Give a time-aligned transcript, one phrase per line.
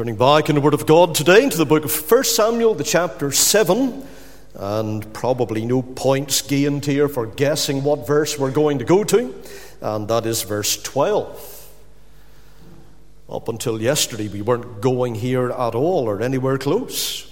[0.00, 2.82] Turning back in the Word of God today into the book of 1 Samuel, the
[2.82, 4.02] chapter 7,
[4.54, 9.34] and probably no points gained here for guessing what verse we're going to go to,
[9.82, 11.68] and that is verse 12.
[13.28, 17.30] Up until yesterday, we weren't going here at all or anywhere close.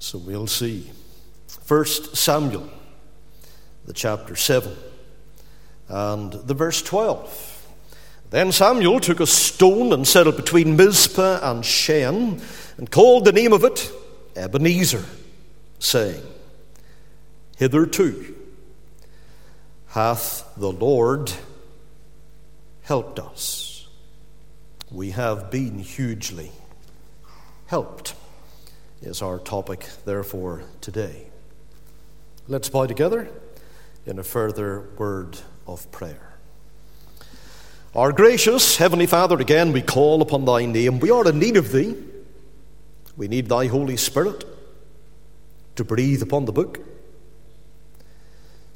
[0.00, 0.90] So we'll see.
[1.68, 2.68] 1 Samuel,
[3.86, 4.76] the chapter 7,
[5.88, 7.58] and the verse 12.
[8.30, 12.40] Then Samuel took a stone and set it between Mizpah and Shen,
[12.78, 13.90] and called the name of it
[14.36, 15.04] Ebenezer,
[15.80, 16.22] saying,
[17.58, 18.36] Hitherto
[19.88, 21.32] hath the Lord
[22.82, 23.88] helped us.
[24.92, 26.52] We have been hugely
[27.66, 28.14] helped,
[29.02, 31.26] is our topic, therefore, today.
[32.46, 33.28] Let's bow together
[34.06, 36.29] in a further word of prayer.
[37.92, 41.00] Our gracious Heavenly Father, again we call upon Thy name.
[41.00, 41.96] We are in need of Thee.
[43.16, 44.44] We need Thy Holy Spirit
[45.74, 46.78] to breathe upon the book.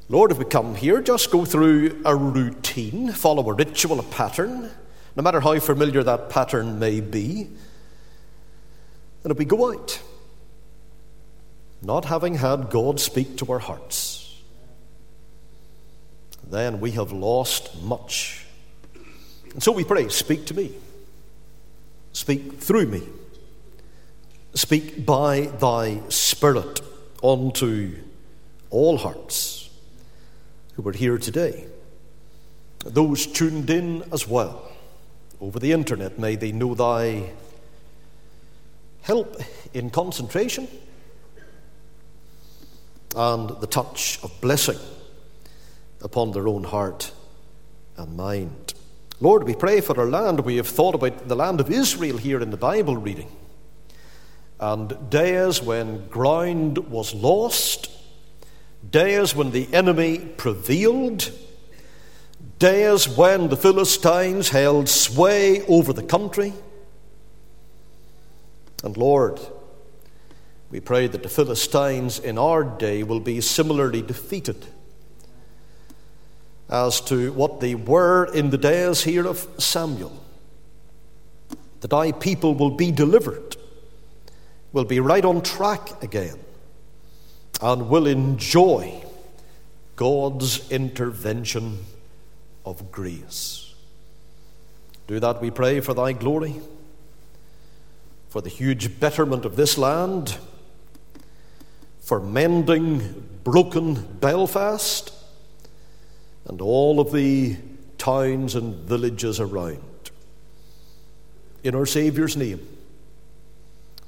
[0.09, 4.69] Lord, if we come here, just go through a routine, follow a ritual, a pattern,
[5.15, 7.47] no matter how familiar that pattern may be.
[9.23, 10.01] And if we go out,
[11.81, 14.41] not having had God speak to our hearts,
[16.45, 18.44] then we have lost much
[19.55, 20.73] and so we pray, speak to me.
[22.11, 23.03] Speak through me.
[24.53, 26.81] Speak by thy Spirit
[27.23, 27.95] unto
[28.69, 29.69] all hearts
[30.73, 31.67] who are here today.
[32.85, 34.69] Those tuned in as well
[35.39, 37.31] over the internet, may they know thy
[39.03, 39.41] help
[39.73, 40.67] in concentration
[43.15, 44.79] and the touch of blessing
[46.01, 47.13] upon their own heart
[47.95, 48.64] and mind.
[49.21, 50.41] Lord, we pray for our land.
[50.41, 53.31] We have thought about the land of Israel here in the Bible reading.
[54.59, 57.89] And days when ground was lost,
[58.89, 61.31] days when the enemy prevailed,
[62.59, 66.53] days when the Philistines held sway over the country.
[68.83, 69.39] And Lord,
[70.69, 74.65] we pray that the Philistines in our day will be similarly defeated
[76.69, 80.23] as to what they were in the days here of Samuel.
[81.81, 83.55] That thy people will be delivered,
[84.73, 86.39] will be right on track again,
[87.61, 89.03] and will enjoy
[89.95, 91.85] God's intervention
[92.65, 93.73] of grace.
[95.07, 96.59] Do that, we pray, for thy glory,
[98.29, 100.37] for the huge betterment of this land,
[102.01, 105.14] for mending broken Belfast
[106.47, 107.57] and all of the
[107.97, 109.81] towns and villages around.
[111.63, 112.65] In our Saviour's name,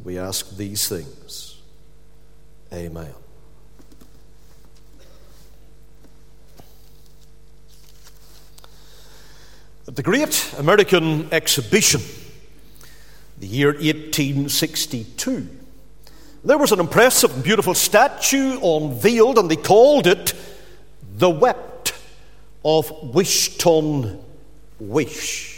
[0.03, 1.59] we ask these things.
[2.71, 3.13] Amen.
[9.87, 12.01] At the Great American Exhibition,
[13.39, 15.47] the year 1862,
[16.43, 20.33] there was an impressive and beautiful statue unveiled, and they called it
[21.17, 21.76] the Wept
[22.63, 24.19] of Wishton
[24.79, 25.57] Wish.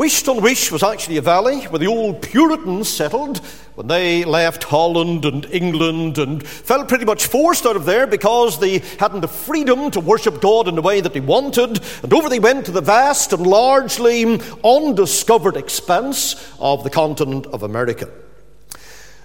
[0.00, 3.36] Wishton Wish was actually a valley where the old Puritans settled
[3.74, 8.58] when they left Holland and England and felt pretty much forced out of there because
[8.58, 11.80] they hadn't the freedom to worship God in the way that they wanted.
[12.02, 17.62] And over they went to the vast and largely undiscovered expanse of the continent of
[17.62, 18.08] America.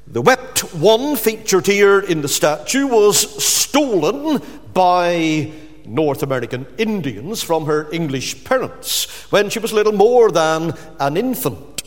[0.07, 4.41] The wept one featured here in the statue was stolen
[4.73, 5.53] by
[5.88, 11.84] North American Indians from her English parents when she was little more than an infant.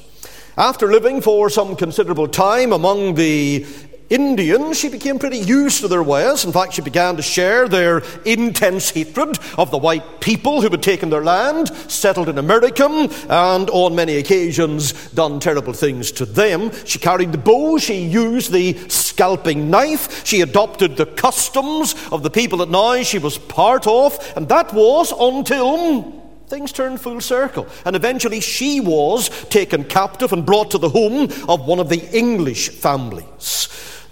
[0.56, 3.64] After living for some considerable time among the
[4.10, 6.44] Indians, she became pretty used to their ways.
[6.44, 10.82] In fact, she began to share their intense hatred of the white people who had
[10.82, 12.86] taken their land, settled in America,
[13.28, 16.70] and on many occasions done terrible things to them.
[16.86, 22.30] She carried the bow, she used the scalping knife, she adopted the customs of the
[22.30, 27.66] people that now she was part of, and that was until things turned full circle.
[27.84, 32.08] And eventually she was taken captive and brought to the home of one of the
[32.16, 33.68] English families.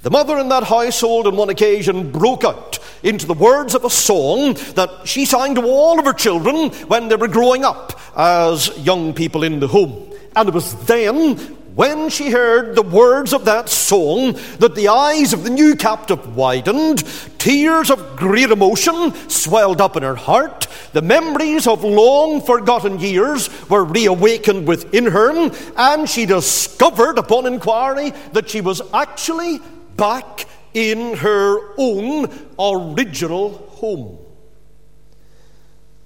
[0.07, 3.91] The mother in that household on one occasion broke out into the words of a
[3.91, 8.69] song that she sang to all of her children when they were growing up as
[8.79, 10.15] young people in the home.
[10.37, 11.37] And it was then
[11.75, 16.37] when she heard the words of that song, that the eyes of the new captive
[16.37, 17.03] widened,
[17.39, 23.51] tears of great emotion swelled up in her heart, the memories of long forgotten years
[23.69, 29.61] were reawakened within her, and she discovered upon inquiry that she was actually
[29.97, 32.29] back in her own
[32.59, 33.51] original
[33.81, 34.19] home.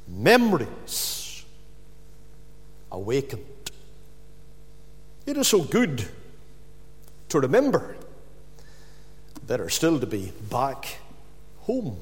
[0.07, 1.45] Memories
[2.91, 3.45] awakened.
[5.27, 6.07] It is so good
[7.29, 7.97] to remember
[9.61, 10.99] are still to be back
[11.61, 11.97] home.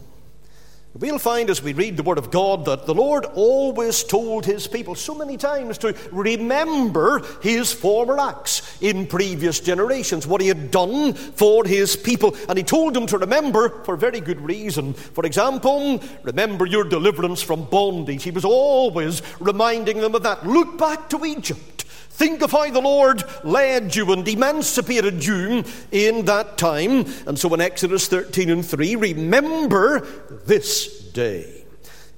[0.95, 4.67] We'll find as we read the Word of God that the Lord always told His
[4.67, 10.71] people so many times to remember His former acts in previous generations, what He had
[10.71, 12.35] done for His people.
[12.49, 14.95] And He told them to remember for very good reason.
[14.95, 18.25] For example, remember your deliverance from bondage.
[18.25, 20.47] He was always reminding them of that.
[20.47, 21.78] Look back to Egypt.
[22.11, 27.07] Think of how the Lord led you and emancipated you in that time.
[27.27, 30.01] And so in Exodus 13 and 3, remember
[30.45, 31.65] this day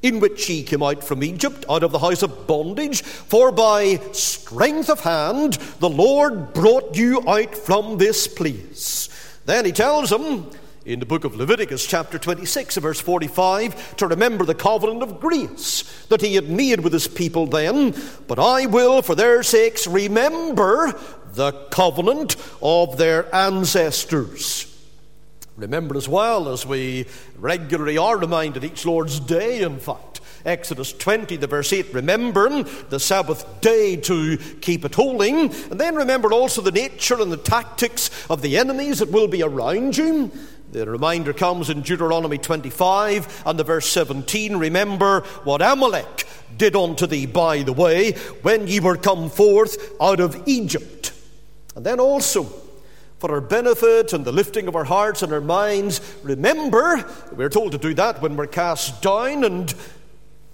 [0.02, 3.96] in which ye came out from Egypt, out of the house of bondage, for by
[4.12, 9.08] strength of hand the Lord brought you out from this place.
[9.44, 10.50] Then he tells them,
[10.92, 15.82] in the book of Leviticus, chapter 26, verse 45, to remember the covenant of grace
[16.08, 17.94] that he had made with his people then.
[18.26, 20.92] But I will, for their sakes, remember
[21.34, 24.66] the covenant of their ancestors.
[25.56, 27.06] Remember as well as we
[27.38, 30.20] regularly are reminded each Lord's day, in fact.
[30.44, 35.30] Exodus 20, the verse 8, remember the Sabbath day to keep it holy.
[35.30, 39.42] And then remember also the nature and the tactics of the enemies that will be
[39.42, 40.32] around you.
[40.72, 44.56] The reminder comes in Deuteronomy 25 and the verse 17.
[44.56, 46.26] Remember what Amalek
[46.56, 48.12] did unto thee by the way
[48.42, 51.12] when ye were come forth out of Egypt.
[51.74, 52.44] And then also,
[53.18, 57.72] for our benefit and the lifting of our hearts and our minds, remember, we're told
[57.72, 59.74] to do that when we're cast down and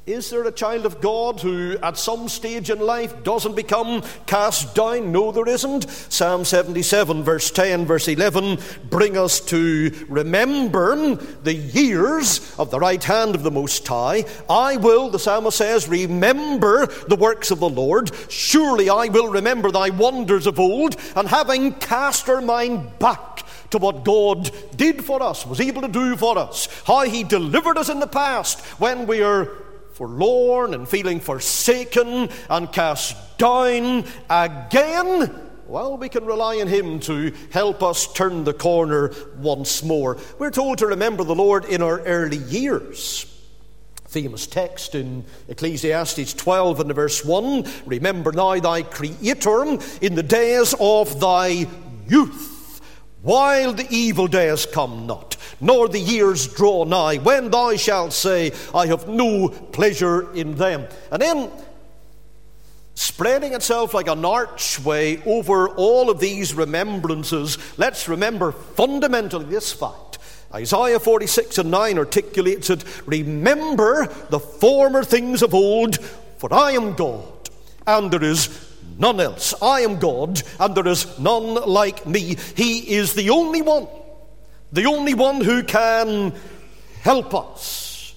[0.06, 4.72] is there a child of God who, at some stage in life, doesn't become cast
[4.72, 5.10] down?
[5.10, 5.90] No, there isn't.
[5.90, 8.58] Psalm 77, verse 10, verse 11,
[8.88, 14.24] bring us to remember the years of the right hand of the Most High.
[14.48, 18.12] I will, the psalmist says, remember the works of the Lord.
[18.30, 23.78] Surely I will remember thy wonders of old, and having cast our mind back to
[23.78, 27.88] what God did for us, was able to do for us, how he delivered us
[27.88, 29.65] in the past when we are
[29.96, 35.34] forlorn and feeling forsaken and cast down again,
[35.66, 40.18] well, we can rely on Him to help us turn the corner once more.
[40.38, 43.24] We're told to remember the Lord in our early years.
[44.06, 50.74] Famous text in Ecclesiastes 12 and verse 1 Remember now thy Creator in the days
[50.78, 51.66] of thy
[52.06, 52.55] youth,
[53.26, 58.52] while the evil days come not nor the years draw nigh, when thou shalt say,
[58.74, 60.86] I have no pleasure in them.
[61.10, 61.50] And then,
[62.94, 70.18] spreading itself like an archway over all of these remembrances, let's remember fundamentally this fact.
[70.54, 75.98] Isaiah 46 and 9 articulates it Remember the former things of old,
[76.38, 77.50] for I am God,
[77.86, 78.65] and there is
[78.98, 79.54] none else.
[79.62, 82.36] I am God, and there is none like me.
[82.56, 83.88] He is the only one
[84.72, 86.34] the only one who can
[87.02, 88.14] help us.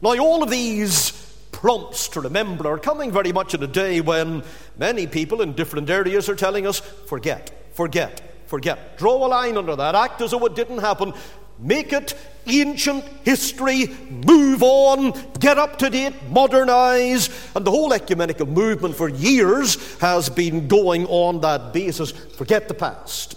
[0.00, 1.12] Now, all of these
[1.52, 4.42] prompts to remember are coming very much in a day when
[4.76, 8.98] many people in different areas are telling us forget, forget, forget.
[8.98, 11.14] Draw a line under that, act as though it didn't happen.
[11.62, 12.14] Make it
[12.46, 17.30] ancient history, move on, get up to date, modernize.
[17.54, 22.10] And the whole ecumenical movement for years has been going on that basis.
[22.10, 23.36] Forget the past.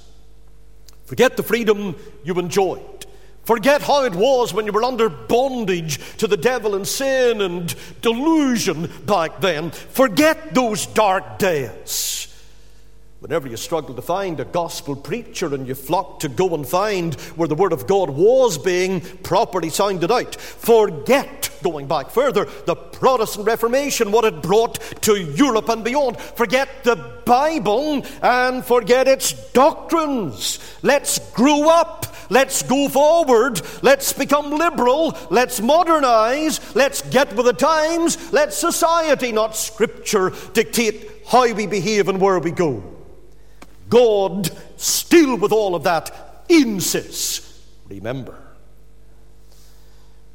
[1.06, 3.06] Forget the freedom you enjoyed.
[3.44, 7.76] Forget how it was when you were under bondage to the devil and sin and
[8.02, 9.70] delusion back then.
[9.70, 12.35] Forget those dark days.
[13.26, 17.16] Whenever you struggle to find a gospel preacher and you flock to go and find
[17.36, 22.76] where the Word of God was being properly sounded out, forget, going back further, the
[22.76, 26.20] Protestant Reformation, what it brought to Europe and beyond.
[26.20, 30.60] Forget the Bible and forget its doctrines.
[30.84, 32.06] Let's grow up.
[32.30, 33.60] Let's go forward.
[33.82, 35.18] Let's become liberal.
[35.32, 36.76] Let's modernize.
[36.76, 38.32] Let's get with the times.
[38.32, 42.95] Let society, not Scripture, dictate how we behave and where we go.
[43.96, 48.38] God, still with all of that, insists remember.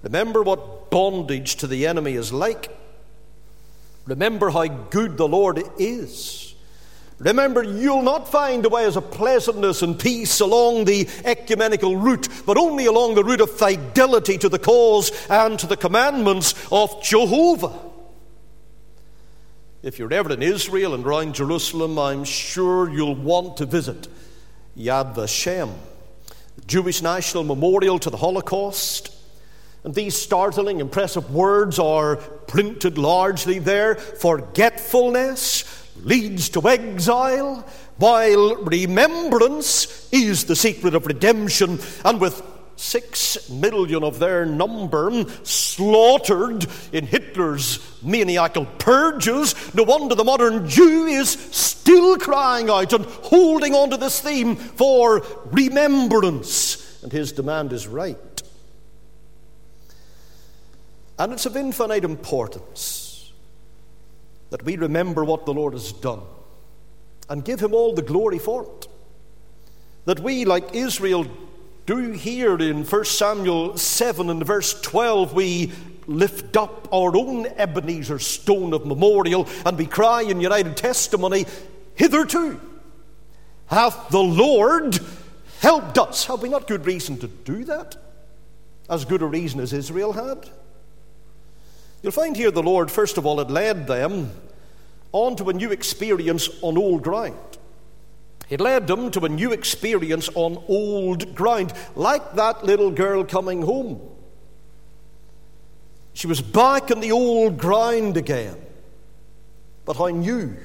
[0.03, 2.75] Remember what bondage to the enemy is like.
[4.07, 6.55] Remember how good the Lord is.
[7.19, 12.57] Remember, you'll not find the ways of pleasantness and peace along the ecumenical route, but
[12.57, 17.90] only along the route of fidelity to the cause and to the commandments of Jehovah.
[19.83, 24.09] If you're ever in Israel and around Jerusalem, I'm sure you'll want to visit
[24.77, 25.73] Yad Vashem,
[26.57, 29.11] the Jewish National Memorial to the Holocaust.
[29.83, 33.95] And these startling, impressive words are printed largely there.
[33.95, 35.65] Forgetfulness
[36.05, 41.79] leads to exile, while remembrance is the secret of redemption.
[42.05, 42.43] And with
[42.81, 51.07] six million of their number slaughtered in Hitler's maniacal purges, no wonder the modern Jew
[51.07, 57.03] is still crying out and holding on to this theme for remembrance.
[57.03, 58.17] And his demand is right.
[61.19, 63.31] And it's of infinite importance
[64.49, 66.23] that we remember what the Lord has done
[67.29, 68.89] and give Him all the glory for it.
[70.07, 71.27] That we, like Israel,
[71.91, 75.73] do you hear in 1 Samuel 7 and verse 12, we
[76.07, 81.47] lift up our own Ebenezer stone of memorial and we cry in united testimony,
[81.97, 82.61] Hitherto
[83.67, 85.01] hath the Lord
[85.59, 86.27] helped us.
[86.27, 87.97] Have we not good reason to do that?
[88.89, 90.49] As good a reason as Israel had?
[92.05, 94.31] You'll find here the Lord, first of all, had led them
[95.11, 97.59] on to a new experience on old ground.
[98.51, 103.63] It led them to a new experience on old ground, like that little girl coming
[103.63, 104.01] home.
[106.13, 108.57] She was back in the old ground again.
[109.85, 110.57] But how new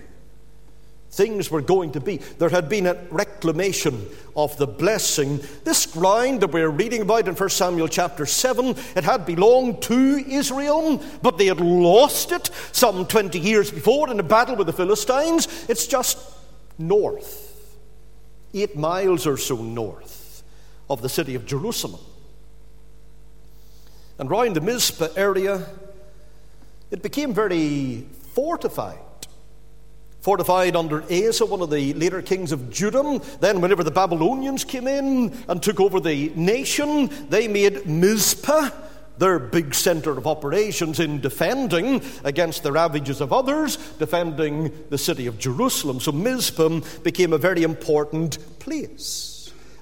[1.16, 2.18] things were going to be.
[2.18, 5.40] There had been a reclamation of the blessing.
[5.64, 10.24] This ground that we're reading about in 1 Samuel chapter 7, it had belonged to
[10.28, 14.74] Israel, but they had lost it some 20 years before in a battle with the
[14.74, 15.48] Philistines.
[15.70, 16.18] It's just
[16.78, 17.45] north,
[18.62, 20.44] eight miles or so north
[20.90, 22.02] of the city of Jerusalem.
[24.18, 25.66] And round the Mizpah area,
[26.92, 29.00] it became very fortified
[30.26, 33.22] fortified under Asa, one of the later kings of Judah.
[33.42, 38.72] Then, whenever the Babylonians came in and took over the nation, they made Mizpah
[39.18, 45.28] their big center of operations in defending against the ravages of others, defending the city
[45.28, 46.00] of Jerusalem.
[46.00, 49.35] So Mizpah became a very important place.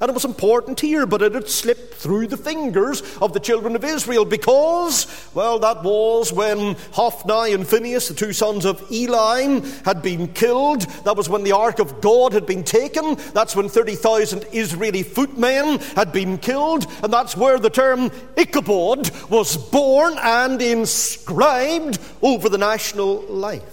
[0.03, 3.73] And it was important here, but it had slipped through the fingers of the children
[3.73, 9.61] of Israel because, well, that was when Hophni and Phinehas, the two sons of Eli,
[9.85, 10.81] had been killed.
[11.05, 13.15] That was when the ark of God had been taken.
[13.33, 16.85] That's when 30,000 Israeli footmen had been killed.
[17.01, 23.72] And that's where the term Ichabod was born and inscribed over the national life.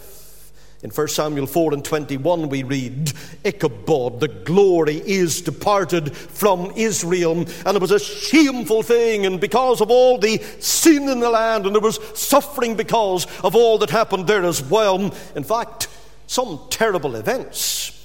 [0.82, 3.12] In 1 Samuel 4 and 21, we read,
[3.44, 7.32] Ichabod, the glory is departed from Israel.
[7.66, 11.66] And it was a shameful thing, and because of all the sin in the land,
[11.66, 15.14] and there was suffering because of all that happened there as well.
[15.37, 15.88] In fact,
[16.26, 18.00] some terrible events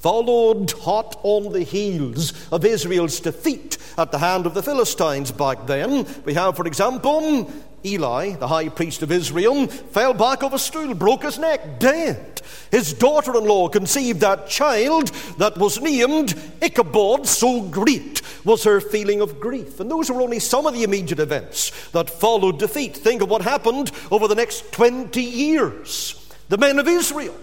[0.00, 5.66] followed hot on the heels of Israel's defeat at the hand of the Philistines back
[5.66, 6.06] then.
[6.24, 7.52] We have, for example,
[7.84, 12.40] Eli, the high priest of Israel, fell back off a stool, broke his neck, dead.
[12.70, 18.80] His daughter in law conceived that child that was named Ichabod, so great was her
[18.80, 19.80] feeling of grief.
[19.80, 22.96] And those were only some of the immediate events that followed defeat.
[22.96, 26.16] Think of what happened over the next 20 years.
[26.48, 27.36] The men of Israel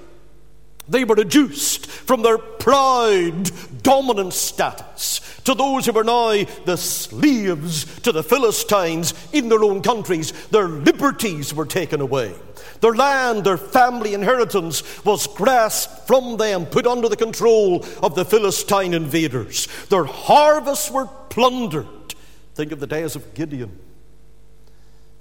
[0.89, 3.51] they were reduced from their proud,
[3.84, 9.82] dominant status to those who were now the slaves to the Philistines in their own
[9.82, 10.32] countries.
[10.48, 12.36] Their liberties were taken away.
[12.82, 18.25] Their land, their family inheritance was grasped from them, put under the control of the
[18.25, 19.67] Philistine invaders.
[19.89, 21.88] Their harvests were plundered.
[22.56, 23.79] Think of the days of Gideon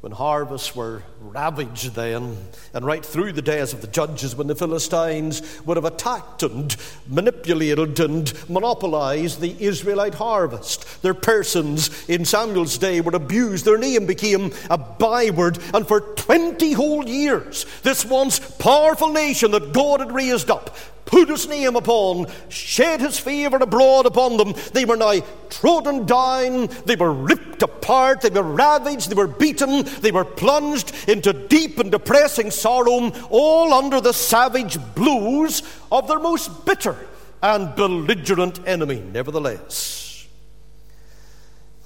[0.01, 2.37] when harvests were ravaged then,
[2.73, 6.77] and right through the days of the judges when the Philistines would have attacked and
[7.09, 11.03] manipulated and monopolized the Israelite harvest.
[11.03, 16.73] Their persons in Samuel's day were abused, their name became a byword, and for 20
[16.73, 22.27] whole years, this once powerful nation that God had raised up put his name upon,
[22.49, 24.55] shed his favour abroad upon them.
[24.73, 29.85] They were now trodden down, they were ripped apart, they were ravaged, they were beaten,
[30.01, 36.19] they were plunged into deep and depressing sorrow, all under the savage blows of their
[36.19, 36.97] most bitter
[37.43, 39.01] and belligerent enemy.
[39.01, 40.27] Nevertheless,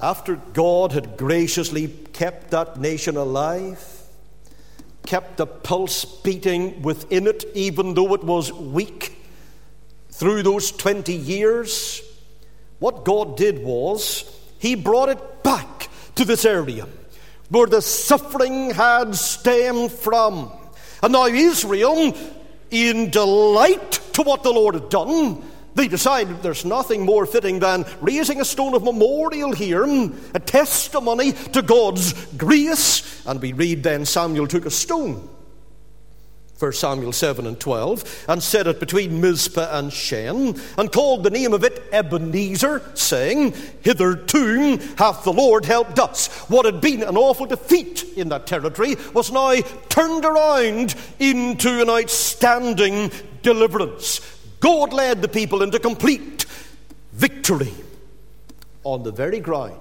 [0.00, 4.02] after God had graciously kept that nation alive,
[5.06, 9.16] kept the pulse beating within it, even though it was weak,
[10.10, 12.02] through those 20 years,
[12.78, 14.24] what God did was
[14.58, 16.86] He brought it back to this area
[17.50, 20.50] where the suffering had stemmed from.
[21.02, 22.16] And now Israel,
[22.70, 25.42] in delight to what the Lord had done,
[25.74, 29.84] they decided there's nothing more fitting than raising a stone of memorial here,
[30.34, 33.24] a testimony to God's grace.
[33.26, 35.28] And we read then Samuel took a stone
[36.60, 41.30] 1 Samuel 7 and 12, and set it between Mizpah and Shen, and called the
[41.30, 46.28] name of it Ebenezer, saying, Hitherto hath the Lord helped us.
[46.50, 49.54] What had been an awful defeat in that territory was now
[49.88, 54.20] turned around into an outstanding deliverance.
[54.60, 56.44] God led the people into complete
[57.12, 57.72] victory
[58.84, 59.80] on the very ground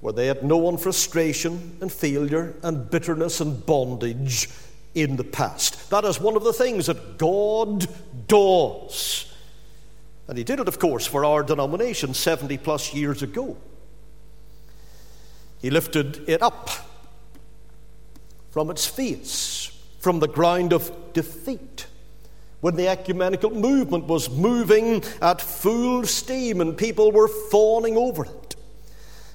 [0.00, 4.48] where they had known frustration and failure and bitterness and bondage
[4.94, 5.90] in the past.
[5.90, 7.86] That is one of the things that God
[8.28, 9.32] does.
[10.28, 13.56] And He did it, of course, for our denomination 70 plus years ago.
[15.60, 16.70] He lifted it up
[18.50, 21.86] from its face, from the ground of defeat.
[22.60, 28.43] When the ecumenical movement was moving at full steam and people were fawning over it.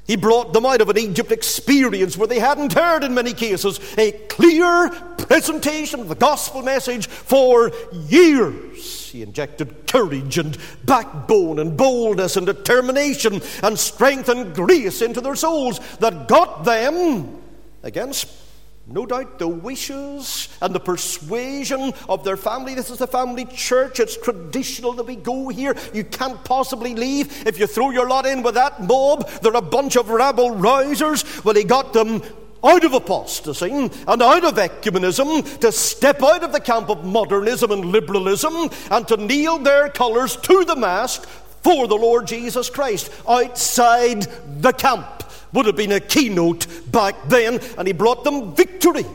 [0.10, 3.80] He brought them out of an Egypt experience where they hadn't heard, in many cases,
[3.96, 4.90] a clear
[5.20, 7.72] presentation of the gospel message for
[8.08, 9.12] years.
[9.12, 15.36] He injected courage and backbone and boldness and determination and strength and grace into their
[15.36, 17.40] souls that got them
[17.84, 18.28] against
[18.92, 22.74] no doubt the wishes and the persuasion of their family.
[22.74, 24.00] This is a family church.
[24.00, 25.76] It's traditional that we go here.
[25.94, 27.46] You can't possibly leave.
[27.48, 31.44] If you throw your lot in with that mob, they're a bunch of rabble rousers.
[31.46, 32.24] Well, he got them
[32.64, 37.72] out of apostasy and out of ecumenism to step out of the camp of modernism
[37.72, 41.26] and liberalism and to kneel their colours to the mast
[41.62, 44.24] for the Lord Jesus Christ outside
[44.62, 45.19] the camp
[45.54, 49.06] would have been a keynote back then, and he brought them victory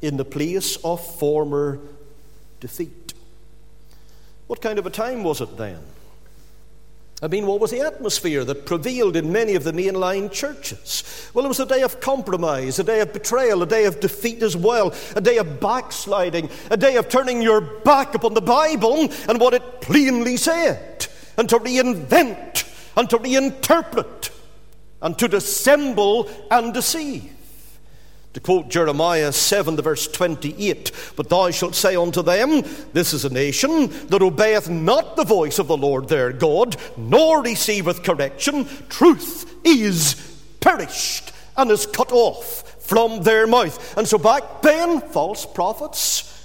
[0.00, 1.80] in the place of former
[2.60, 3.14] defeat.
[4.46, 5.80] What kind of a time was it then?
[7.20, 11.30] I mean, what was the atmosphere that prevailed in many of the mainline churches?
[11.34, 14.40] Well, it was a day of compromise, a day of betrayal, a day of defeat
[14.40, 19.08] as well, a day of backsliding, a day of turning your back upon the Bible
[19.28, 24.30] and what it plainly said, and to reinvent and to reinterpret
[25.02, 27.32] and to dissemble and deceive.
[28.34, 33.24] To quote Jeremiah 7, the verse 28, But thou shalt say unto them, This is
[33.24, 38.68] a nation that obeyeth not the voice of the Lord their God, nor receiveth correction.
[38.88, 40.14] Truth is
[40.60, 43.96] perished and is cut off from their mouth.
[43.96, 46.37] And so back then, false prophets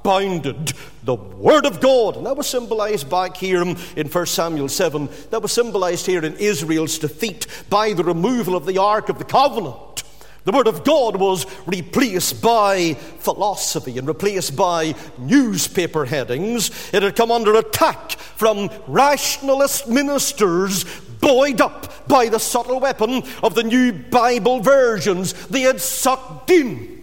[0.00, 0.72] abounded.
[1.02, 5.42] The Word of God, and that was symbolized back here in 1 Samuel 7, that
[5.42, 10.04] was symbolized here in Israel's defeat by the removal of the Ark of the Covenant.
[10.44, 16.70] The Word of God was replaced by philosophy and replaced by newspaper headings.
[16.94, 20.84] It had come under attack from rationalist ministers
[21.20, 26.99] buoyed up by the subtle weapon of the new Bible versions they had sucked in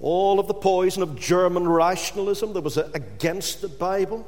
[0.00, 4.26] all of the poison of German rationalism that was against the Bible,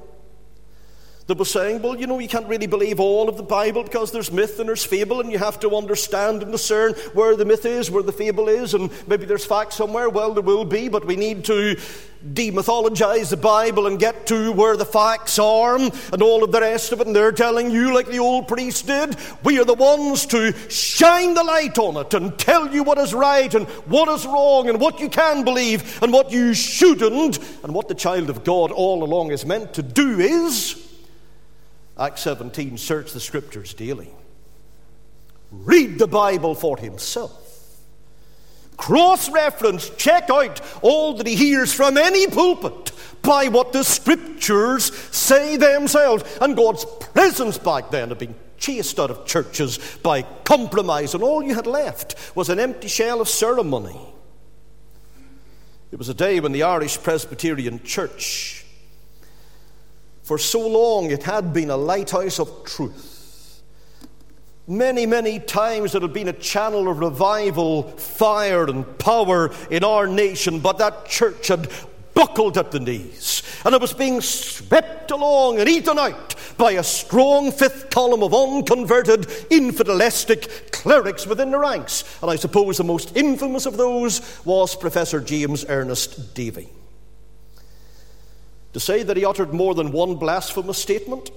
[1.28, 4.10] that was saying, well, you know, you can't really believe all of the Bible because
[4.10, 7.66] there's myth and there's fable, and you have to understand and discern where the myth
[7.66, 10.08] is, where the fable is, and maybe there's fact somewhere.
[10.08, 11.76] Well, there will be, but we need to
[12.32, 16.92] demythologize the Bible and get to where the facts are and all of the rest
[16.92, 17.06] of it.
[17.06, 19.14] And they're telling you, like the old priest did,
[19.44, 23.12] we are the ones to shine the light on it and tell you what is
[23.12, 27.38] right and what is wrong and what you can believe and what you shouldn't.
[27.62, 30.87] And what the child of God all along is meant to do is,
[31.98, 34.10] Acts 17, search the scriptures daily.
[35.50, 37.48] Read the Bible for himself
[38.78, 44.94] cross reference, check out all that he hears from any pulpit by what the scriptures
[45.14, 46.24] say themselves.
[46.40, 51.42] And God's presence back then had been chased out of churches by compromise, and all
[51.42, 54.00] you had left was an empty shell of ceremony.
[55.90, 58.64] It was a day when the Irish Presbyterian Church,
[60.28, 63.18] for so long, it had been a lighthouse of truth
[64.70, 70.06] Many, many times it had been a channel of revival, fire, and power in our
[70.06, 71.70] nation, but that church had
[72.12, 76.82] buckled at the knees and it was being swept along and eaten out by a
[76.82, 82.04] strong fifth column of unconverted, infidelistic clerics within the ranks.
[82.20, 86.68] And I suppose the most infamous of those was Professor James Ernest Davey.
[88.72, 91.30] To say that he uttered more than one blasphemous statement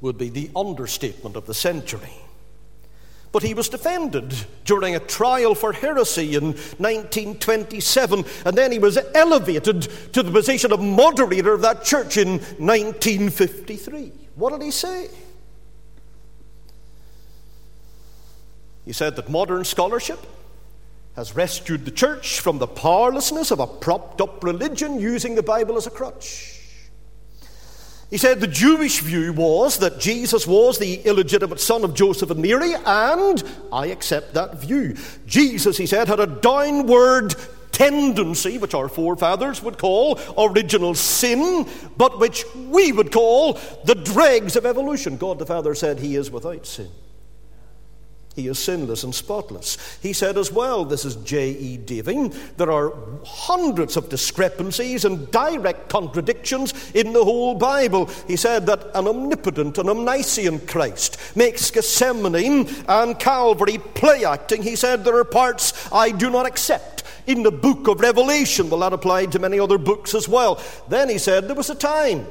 [0.00, 2.12] would be the understatement of the century.
[3.32, 8.98] But he was defended during a trial for heresy in 1927, and then he was
[9.14, 14.12] elevated to the position of moderator of that church in 1953.
[14.36, 15.08] What did he say?
[18.84, 20.24] He said that modern scholarship
[21.16, 25.76] has rescued the church from the powerlessness of a propped up religion using the Bible
[25.76, 26.52] as a crutch.
[28.10, 32.40] He said the Jewish view was that Jesus was the illegitimate son of Joseph and
[32.40, 34.96] Mary, and I accept that view.
[35.26, 37.34] Jesus, he said, had a downward
[37.72, 44.54] tendency, which our forefathers would call original sin, but which we would call the dregs
[44.54, 45.16] of evolution.
[45.16, 46.90] God the Father said he is without sin.
[48.36, 49.78] He is sinless and spotless.
[50.02, 51.78] He said as well, this is J.E.
[51.78, 52.92] Davey, there are
[53.24, 58.10] hundreds of discrepancies and direct contradictions in the whole Bible.
[58.28, 64.62] He said that an omnipotent and omniscient Christ makes Gethsemane and Calvary play acting.
[64.62, 68.68] He said there are parts I do not accept in the book of Revelation.
[68.68, 70.60] Well, that applied to many other books as well.
[70.88, 72.26] Then he said there was a time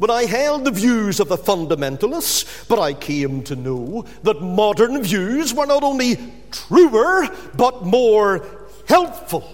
[0.00, 5.02] when I held the views of the fundamentalists, but I came to know that modern
[5.02, 6.16] views were not only
[6.50, 8.46] truer, but more
[8.88, 9.44] helpful.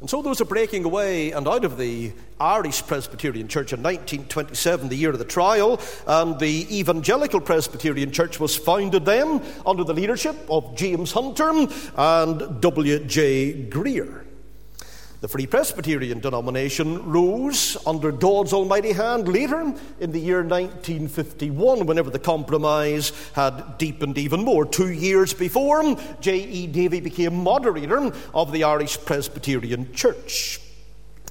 [0.00, 4.88] And so those are breaking away and out of the Irish Presbyterian Church in 1927,
[4.88, 9.94] the year of the trial, and the Evangelical Presbyterian Church was founded then under the
[9.94, 13.62] leadership of James Hunter and W.J.
[13.70, 14.25] Grier.
[15.22, 22.10] The Free Presbyterian denomination rose under God's almighty hand later in the year 1951, whenever
[22.10, 24.66] the compromise had deepened even more.
[24.66, 26.66] Two years before, J.E.
[26.66, 30.60] Davey became moderator of the Irish Presbyterian Church.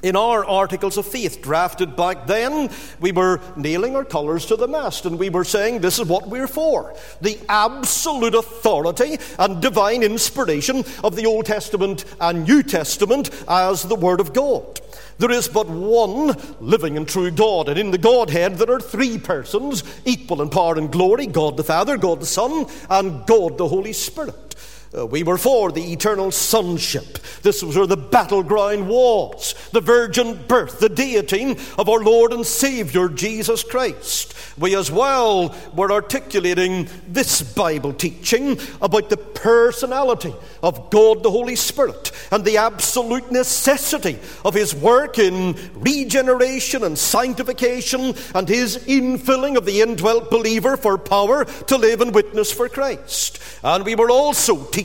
[0.05, 4.67] In our articles of faith drafted back then, we were nailing our colours to the
[4.67, 10.03] mast and we were saying this is what we're for the absolute authority and divine
[10.03, 14.79] inspiration of the Old Testament and New Testament as the Word of God.
[15.17, 19.17] There is but one living and true God, and in the Godhead there are three
[19.17, 23.67] persons equal in power and glory God the Father, God the Son, and God the
[23.67, 24.55] Holy Spirit.
[24.95, 27.17] Uh, we were for the eternal sonship.
[27.41, 32.45] This was where the battleground was the virgin birth, the deity of our Lord and
[32.45, 34.33] Savior Jesus Christ.
[34.57, 41.57] We as well were articulating this Bible teaching about the personality of God the Holy
[41.57, 49.57] Spirit and the absolute necessity of His work in regeneration and sanctification and His infilling
[49.57, 53.39] of the indwelt believer for power to live and witness for Christ.
[53.61, 54.84] And we were also teaching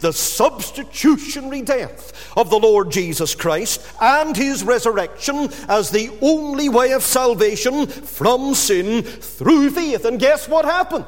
[0.00, 6.92] the substitutionary death of the Lord Jesus Christ and his resurrection as the only way
[6.92, 10.04] of salvation from sin through faith.
[10.04, 11.06] And guess what happened?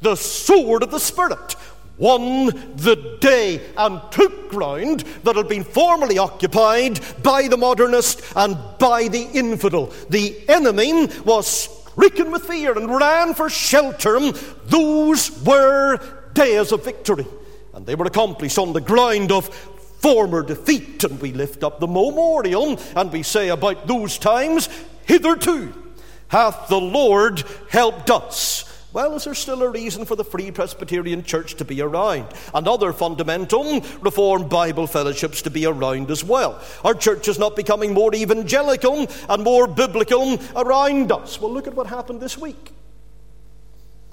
[0.00, 1.56] The sword of the Spirit
[1.96, 2.46] won
[2.76, 9.08] the day and took ground that had been formerly occupied by the modernist and by
[9.08, 9.92] the infidel.
[10.10, 14.32] The enemy was stricken with fear and ran for shelter.
[14.66, 16.00] Those were
[16.34, 17.26] days of victory.
[17.74, 19.52] And they were accomplished on the ground of
[20.04, 21.04] former defeat.
[21.04, 24.68] And we lift up the memorial and we say about those times,
[25.06, 25.72] hitherto
[26.28, 28.64] hath the Lord helped us.
[28.92, 32.68] Well, is there still a reason for the Free Presbyterian Church to be around and
[32.68, 36.62] other fundamental Reformed Bible fellowships to be around as well?
[36.84, 41.40] Our church is not becoming more evangelical and more biblical around us.
[41.40, 42.72] Well, look at what happened this week.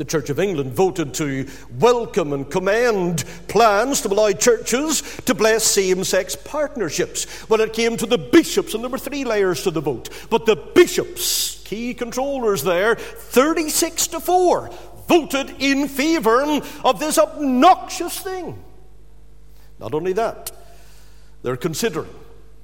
[0.02, 5.64] The Church of England voted to welcome and commend plans to allow churches to bless
[5.64, 7.26] same sex partnerships.
[7.48, 10.48] When it came to the bishops, and there were three layers to the vote, but
[10.48, 14.72] the bishops, key controllers there, 36 to 4,
[15.08, 16.46] voted in favour
[16.84, 18.58] of this obnoxious thing.
[19.80, 20.50] Not only that,
[21.44, 22.10] they're considering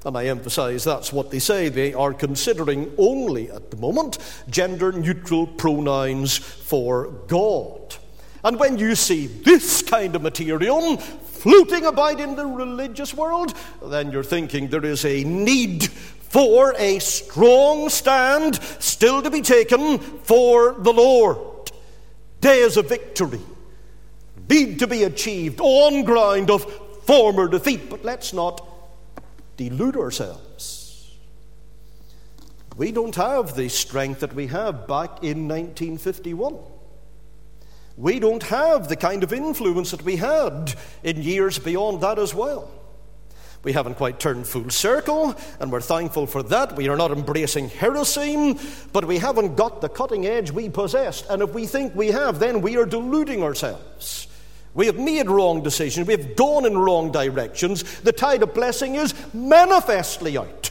[0.07, 1.67] and I emphasize that's what they say.
[1.67, 4.17] They are considering only at the moment
[4.49, 7.95] gender neutral pronouns for God.
[8.41, 14.11] And when you see this kind of material floating about in the religious world, then
[14.11, 20.75] you're thinking there is a need for a strong stand still to be taken for
[20.79, 21.71] the Lord.
[22.39, 23.41] Days of victory
[24.49, 26.63] need to be achieved on ground of
[27.03, 28.66] former defeat, but let's not
[29.57, 31.15] delude ourselves.
[32.77, 36.55] We don't have the strength that we have back in 1951.
[37.97, 42.35] We don't have the kind of influence that we had in years beyond that as
[42.35, 42.71] well.
[43.63, 46.75] We haven't quite turned full circle, and we're thankful for that.
[46.75, 48.55] We are not embracing heresy,
[48.93, 51.25] but we haven't got the cutting edge we possessed.
[51.29, 54.27] And if we think we have, then we are deluding ourselves.
[54.77, 56.05] We have made wrong decisions.
[56.07, 57.99] We have gone in wrong directions.
[58.01, 60.69] The tide of blessing is manifestly out.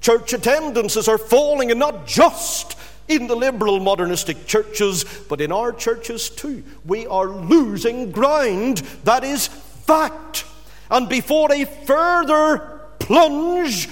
[0.00, 2.78] Church attendances are falling, and not just
[3.08, 6.62] in the liberal modernistic churches, but in our churches too.
[6.84, 8.78] We are losing ground.
[9.02, 10.44] That is fact.
[10.88, 13.88] And before a further plunge,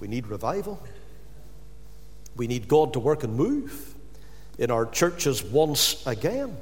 [0.00, 0.82] we need revival.
[2.34, 3.94] We need God to work and move
[4.58, 6.56] in our churches once again.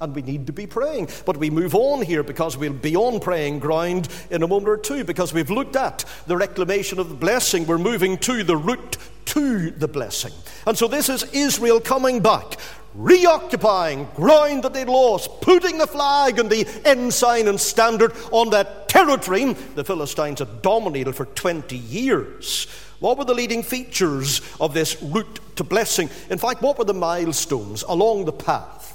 [0.00, 1.08] And we need to be praying.
[1.24, 4.76] But we move on here because we'll be on praying ground in a moment or
[4.76, 7.66] two because we've looked at the reclamation of the blessing.
[7.66, 10.32] We're moving to the route to the blessing.
[10.66, 12.56] And so this is Israel coming back,
[12.94, 18.88] reoccupying ground that they'd lost, putting the flag and the ensign and standard on that
[18.88, 22.66] territory the Philistines had dominated for 20 years.
[23.00, 26.10] What were the leading features of this route to blessing?
[26.30, 28.87] In fact, what were the milestones along the path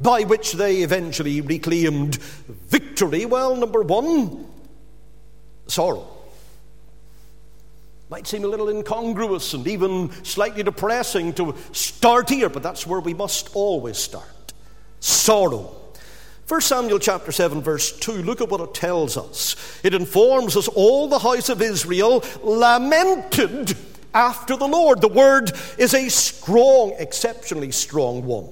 [0.00, 3.26] by which they eventually reclaimed victory?
[3.26, 4.46] Well, number one,
[5.66, 6.06] sorrow.
[8.10, 13.00] Might seem a little incongruous and even slightly depressing to start here, but that's where
[13.00, 14.52] we must always start.
[15.00, 15.74] Sorrow.
[16.48, 19.54] 1 Samuel chapter 7, verse 2, look at what it tells us.
[19.84, 23.76] It informs us all the house of Israel lamented
[24.14, 25.02] after the Lord.
[25.02, 28.48] The word is a strong, exceptionally strong one.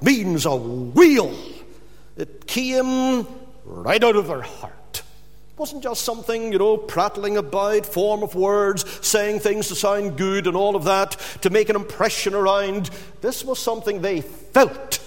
[0.00, 1.34] Means a wheel.
[2.16, 3.26] It came
[3.64, 5.02] right out of their heart
[5.56, 10.18] It wasn't just something, you know, prattling about, form of words, saying things to sound
[10.18, 12.90] good and all of that, to make an impression around.
[13.22, 14.98] This was something they felt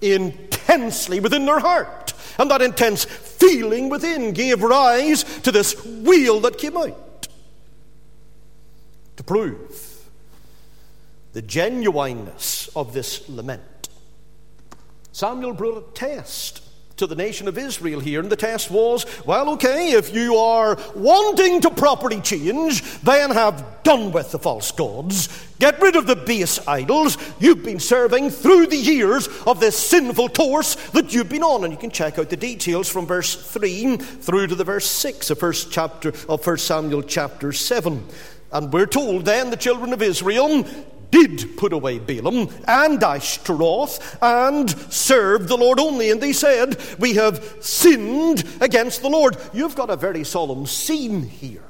[0.00, 2.14] intensely within their heart.
[2.38, 7.28] And that intense feeling within gave rise to this wheel that came out.
[9.16, 10.08] To prove
[11.34, 13.77] the genuineness of this lament,
[15.18, 16.62] Samuel brought a test
[16.96, 18.20] to the nation of Israel here.
[18.20, 23.82] And the test was well, okay, if you are wanting to properly change, then have
[23.82, 25.28] done with the false gods.
[25.58, 30.28] Get rid of the base idols you've been serving through the years of this sinful
[30.28, 31.64] course that you've been on.
[31.64, 35.30] And you can check out the details from verse 3 through to the verse 6
[35.30, 38.06] of first chapter of 1 Samuel chapter 7.
[38.52, 40.64] And we're told then the children of Israel
[41.10, 46.10] did put away Baalim and Ashtaroth and served the Lord only.
[46.10, 49.36] And they said, We have sinned against the Lord.
[49.52, 51.64] You've got a very solemn scene here.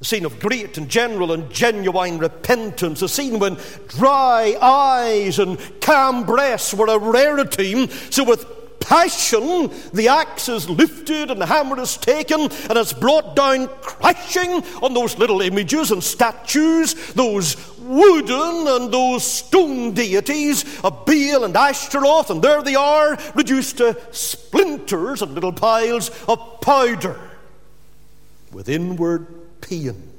[0.00, 3.56] A scene of great and general and genuine repentance, a scene when
[3.88, 7.88] dry eyes and calm breasts were a rarity.
[8.10, 8.46] So, with
[8.86, 14.62] passion, the axe is lifted and the hammer is taken and it's brought down crashing
[14.82, 21.56] on those little images and statues, those wooden and those stone deities of Baal and
[21.56, 27.18] Ashtaroth, and there they are, reduced to splinters and little piles of powder
[28.52, 29.26] with inward
[29.60, 30.15] pain.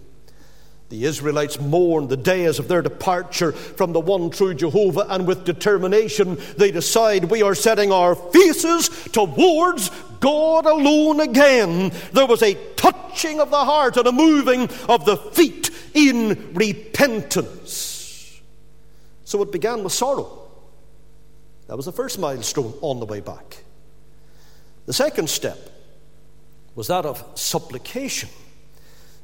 [0.89, 5.43] The Israelites mourn the days of their departure from the one true Jehovah, and with
[5.43, 11.91] determination they decide we are setting our faces towards God alone again.
[12.13, 18.39] There was a touching of the heart and a moving of the feet in repentance.
[19.26, 20.43] So it began with sorrow.
[21.67, 23.63] That was the first milestone on the way back.
[24.86, 25.58] The second step
[26.76, 28.30] was that of supplication.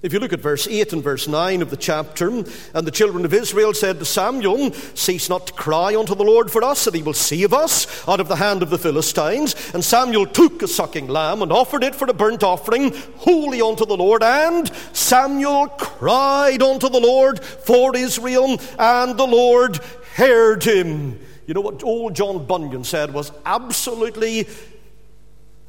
[0.03, 3.23] If you look at verse 8 and verse 9 of the chapter, and the children
[3.23, 6.93] of Israel said to Samuel, Cease not to cry unto the Lord for us, that
[6.93, 9.55] he will save us out of the hand of the Philistines.
[9.73, 13.85] And Samuel took a sucking lamb and offered it for a burnt offering, holy unto
[13.85, 14.23] the Lord.
[14.23, 19.77] And Samuel cried unto the Lord for Israel, and the Lord
[20.17, 21.17] heard him.
[21.47, 24.49] You know what old John Bunyan said was absolutely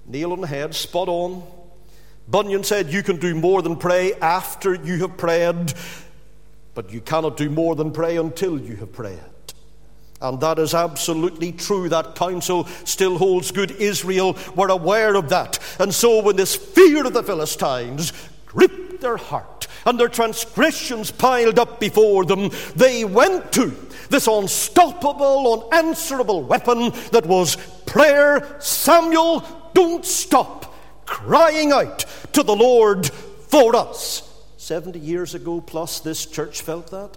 [0.07, 1.45] nail on the head, spot on.
[2.29, 5.75] Bunyan said, You can do more than pray after you have prayed,
[6.75, 9.21] but you cannot do more than pray until you have prayed.
[10.21, 11.89] And that is absolutely true.
[11.89, 13.73] That counsel still holds good.
[13.73, 15.59] Israel were aware of that.
[15.79, 18.13] And so, when this fear of the Philistines
[18.47, 23.75] gripped their heart and their transgressions piled up before them, they went to
[24.09, 28.57] this unstoppable, unanswerable weapon that was prayer.
[28.61, 30.74] Samuel, don't stop
[31.15, 34.29] crying out to the Lord for us.
[34.57, 37.17] 70 years ago plus, this church felt that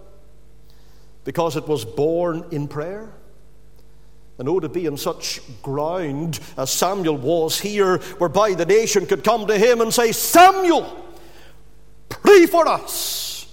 [1.24, 3.12] because it was born in prayer.
[4.38, 9.24] And oh, to be in such ground as Samuel was here, whereby the nation could
[9.24, 11.04] come to him and say, Samuel,
[12.08, 13.52] pray for us.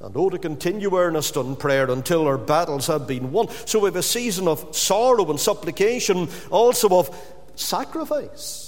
[0.00, 3.48] And oh, to continue earnest in prayer until our battles have been won.
[3.66, 8.61] So we have a season of sorrow and supplication, also of sacrifice.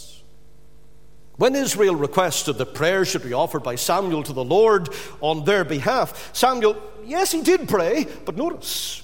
[1.37, 4.89] When Israel requested that prayer should be offered by Samuel to the Lord
[5.21, 9.03] on their behalf, Samuel, yes, he did pray, but notice,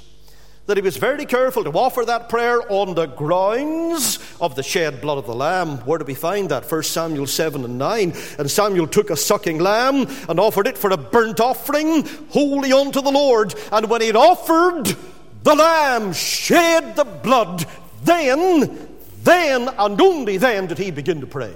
[0.67, 5.01] that he was very careful to offer that prayer on the grounds of the shed
[5.01, 5.79] blood of the lamb.
[5.79, 6.71] Where do we find that?
[6.71, 8.13] 1 Samuel 7 and 9.
[8.39, 13.01] And Samuel took a sucking lamb and offered it for a burnt offering, holy unto
[13.01, 13.53] the Lord.
[13.73, 14.97] And when he had offered,
[15.43, 17.67] the lamb shed the blood.
[18.05, 18.89] Then,
[19.25, 21.53] then, and only then did he begin to pray.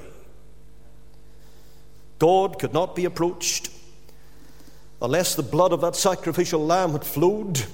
[2.24, 3.68] God could not be approached
[5.02, 7.66] unless the blood of that sacrificial lamb had flowed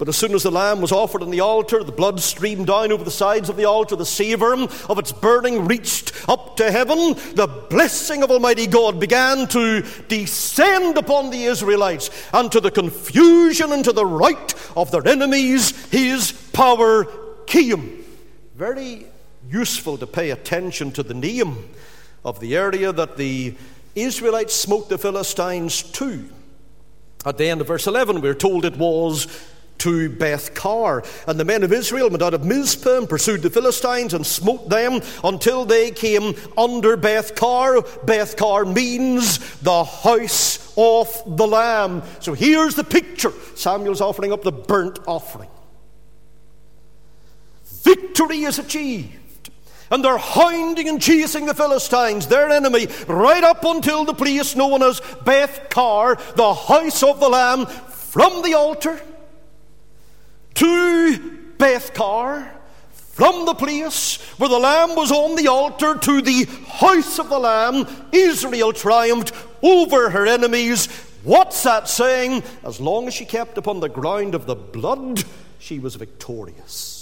[0.00, 2.90] but as soon as the lamb was offered on the altar, the blood streamed down
[2.90, 3.96] over the sides of the altar.
[3.96, 4.54] The savour
[4.88, 7.12] of its burning reached up to heaven.
[7.34, 13.72] The blessing of Almighty God began to descend upon the Israelites, and to the confusion
[13.72, 17.04] and to the right of their enemies, his power
[17.44, 18.02] came.
[18.56, 19.04] Very
[19.50, 21.68] useful to pay attention to the name
[22.24, 23.54] of the area that the
[23.94, 26.28] Israelites smote the Philistines to.
[27.24, 29.26] At the end of verse 11, we're told it was
[29.80, 31.02] to Beth Car.
[31.26, 34.68] And the men of Israel went out of Mizpah and pursued the Philistines and smote
[34.68, 37.82] them until they came under Beth Car.
[38.04, 42.02] Beth Car means the house of the Lamb.
[42.20, 45.50] So here's the picture Samuel's offering up the burnt offering.
[47.64, 49.19] Victory is achieved.
[49.90, 54.82] And they're hounding and chasing the Philistines, their enemy, right up until the place known
[54.82, 59.00] as Beth Car, the house of the Lamb, from the altar
[60.54, 62.50] to Bethcar,
[62.90, 67.38] from the place where the lamb was on the altar to the house of the
[67.38, 70.86] lamb, Israel triumphed over her enemies.
[71.22, 72.42] What's that saying?
[72.64, 75.22] As long as she kept upon the ground of the blood,
[75.58, 76.99] she was victorious.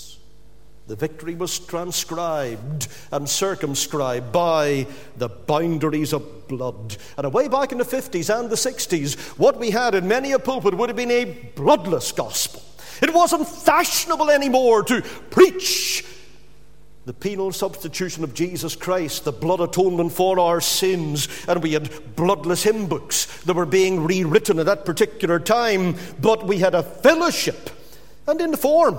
[0.89, 4.87] The victory was transcribed and circumscribed by
[5.19, 6.97] the boundaries of blood.
[7.19, 10.39] And away back in the 50s and the 60s, what we had in many a
[10.39, 12.63] pulpit would have been a bloodless gospel.
[13.03, 16.07] It wasn't fashionable anymore to preach
[17.05, 22.17] the penal substitution of Jesus Christ, the blood atonement for our sins, and we had
[22.17, 26.83] bloodless hymn books that were being rewritten at that particular time, but we had a
[26.83, 27.71] fellowship
[28.27, 28.99] and in the form,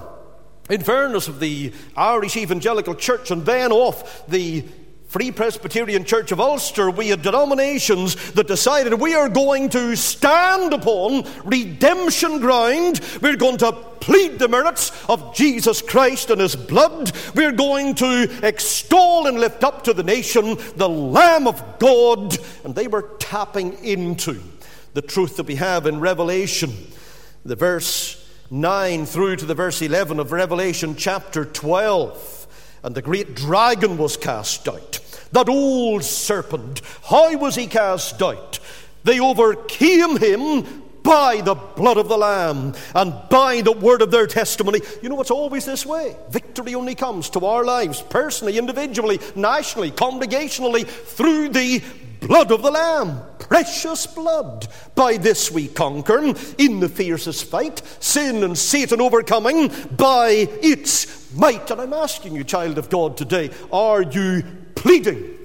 [0.70, 4.64] in fairness, of the Irish Evangelical Church and then off the
[5.10, 10.72] Free Presbyterian Church of Ulster, we had denominations that decided we are going to stand
[10.72, 13.02] upon redemption ground.
[13.20, 17.12] We're going to plead the merits of Jesus Christ and His blood.
[17.34, 22.38] We're going to extol and lift up to the nation the Lamb of God.
[22.64, 24.40] And they were tapping into
[24.94, 26.72] the truth that we have in Revelation,
[27.44, 28.19] the verse
[28.52, 32.48] 9 through to the verse 11 of Revelation chapter 12
[32.84, 35.00] and the great dragon was cast out.
[35.32, 38.60] That old serpent, how was he cast out?
[39.04, 44.28] They overcame him by the blood of the Lamb and by the word of their
[44.28, 44.82] testimony.
[45.02, 46.16] You know, it's always this way.
[46.30, 51.84] Victory only comes to our lives, personally, individually, nationally, congregationally, through the
[52.20, 53.22] blood of the Lamb.
[53.40, 54.68] Precious blood.
[54.94, 61.72] By this we conquer in the fiercest fight, sin and Satan overcoming by its might.
[61.72, 64.44] And I'm asking you, child of God, today, are you
[64.76, 65.39] pleading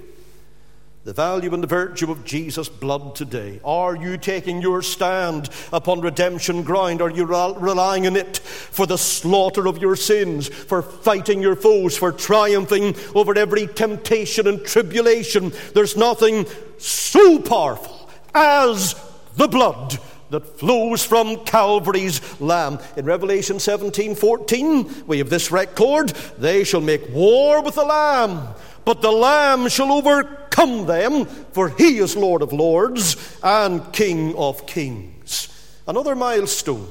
[1.05, 3.61] the value and the virtue of Jesus' blood today?
[3.63, 7.03] Are you taking your stand upon redemption ground?
[7.03, 11.95] Are you relying on it for the slaughter of your sins, for fighting your foes,
[11.95, 15.53] for triumphing over every temptation and tribulation?
[15.75, 16.47] There's nothing
[16.79, 18.95] so powerful as
[19.37, 19.99] the blood
[20.31, 22.79] that flows from Calvary's Lamb.
[22.97, 28.55] In Revelation 17 14, we have this record they shall make war with the Lamb
[28.85, 34.67] but the Lamb shall overcome them, for he is Lord of lords and King of
[34.67, 35.49] kings.
[35.87, 36.89] Another milestone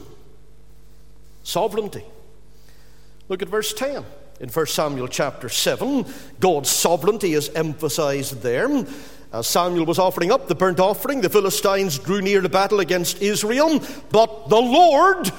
[1.43, 2.03] sovereignty.
[3.29, 4.03] Look at verse 10.
[4.39, 6.05] In 1 Samuel chapter 7,
[6.39, 8.85] God's sovereignty is emphasized there.
[9.31, 13.21] As Samuel was offering up the burnt offering, the Philistines drew near to battle against
[13.21, 13.79] Israel,
[14.11, 15.31] but the Lord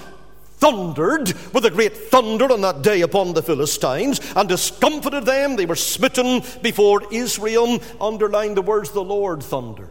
[0.59, 5.57] thundered with a great thunder on that day upon the Philistines and discomfited them.
[5.57, 7.81] They were smitten before Israel.
[8.01, 9.91] Underline the words, the Lord thundered.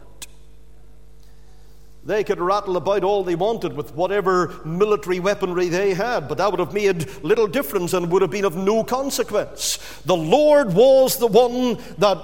[2.04, 6.50] They could rattle about all they wanted with whatever military weaponry they had, but that
[6.50, 9.78] would have made little difference and would have been of no consequence.
[10.04, 12.18] The Lord was the one that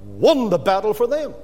[0.00, 1.34] won the battle for them.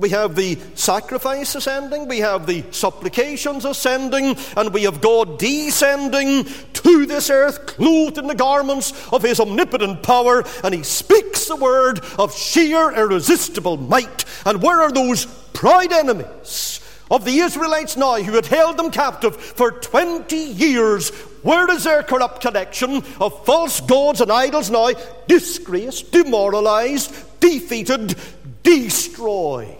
[0.00, 6.44] We have the sacrifice ascending, we have the supplications ascending, and we have God descending
[6.44, 11.56] to this earth, clothed in the garments of His omnipotent power, and He speaks the
[11.56, 14.24] word of sheer, irresistible might.
[14.46, 16.78] And where are those proud enemies?
[17.10, 21.10] of the Israelites now who had held them captive for 20 years.
[21.42, 24.92] Where is their corrupt connection of false gods and idols now?
[25.26, 28.14] Disgraced, demoralized, defeated,
[28.62, 29.79] destroyed.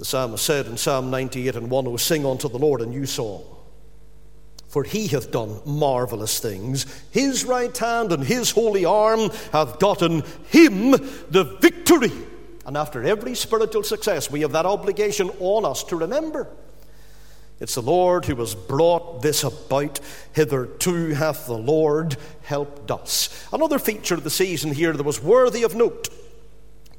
[0.00, 3.44] The psalmist said in Psalm 98 and 1 Sing unto the Lord a new song.
[4.66, 6.86] For he hath done marvelous things.
[7.10, 12.12] His right hand and his holy arm hath gotten him the victory.
[12.64, 16.48] And after every spiritual success, we have that obligation on us to remember.
[17.60, 20.00] It's the Lord who has brought this about.
[20.32, 23.46] Hitherto hath the Lord helped us.
[23.52, 26.08] Another feature of the season here that was worthy of note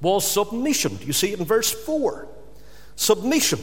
[0.02, 1.00] was submission.
[1.02, 2.28] You see it in verse 4?
[2.96, 3.60] Submission.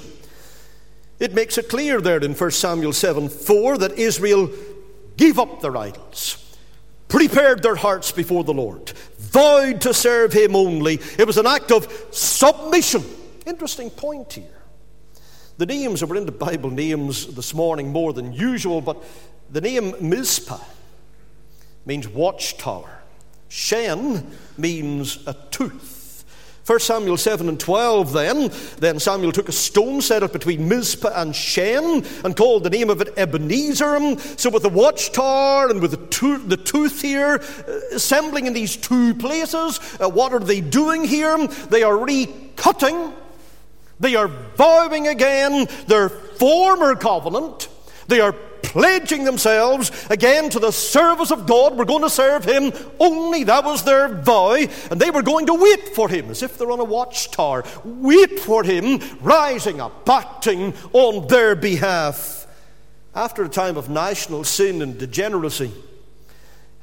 [1.19, 4.51] It makes it clear there in 1 Samuel 7 4 that Israel
[5.17, 6.57] gave up their idols,
[7.09, 11.01] prepared their hearts before the Lord, vowed to serve Him only.
[11.19, 13.05] It was an act of submission.
[13.47, 14.63] Interesting point here.
[15.57, 19.03] The names, we're into Bible names this morning more than usual, but
[19.51, 20.63] the name Mizpah
[21.85, 23.01] means watchtower.
[23.49, 25.98] Shen means a tooth.
[26.69, 31.13] 1 Samuel 7 and 12 then, then Samuel took a stone, set it between Mizpah
[31.15, 34.19] and Shen, and called the name of it Ebenezer.
[34.37, 38.77] So with the watchtower and with the, to- the tooth here, uh, assembling in these
[38.77, 41.39] two places, uh, what are they doing here?
[41.47, 43.15] They are recutting,
[43.99, 47.69] they are vowing again their former covenant,
[48.09, 48.35] they are
[48.69, 51.77] pledging themselves again to the service of God.
[51.77, 53.45] We're going to serve Him only.
[53.45, 54.55] That was their vow.
[54.55, 57.65] And they were going to wait for Him as if they're on a watchtower.
[57.85, 62.47] Wait for Him rising up, acting on their behalf.
[63.15, 65.73] After a time of national sin and degeneracy,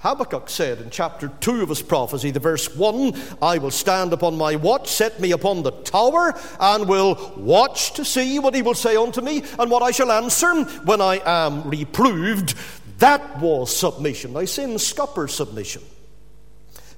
[0.06, 4.38] Habakkuk said in chapter 2 of his prophecy, the verse 1 I will stand upon
[4.38, 8.76] my watch, set me upon the tower, and will watch to see what he will
[8.76, 12.54] say unto me, and what I shall answer when I am reproved.
[13.00, 14.38] That was submission.
[14.38, 15.82] I sin scupper submission